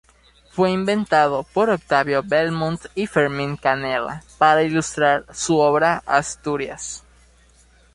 Fue 0.49 0.71
inventado 0.71 1.43
por 1.43 1.69
Octavio 1.69 2.23
Bellmunt 2.23 2.85
y 2.95 3.05
Fermín 3.05 3.55
Canella 3.55 4.23
para 4.39 4.63
ilustrar 4.63 5.25
su 5.31 5.59
obra 5.59 6.01
"Asturias". 6.07 7.03